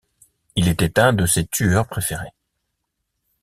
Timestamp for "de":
1.13-1.27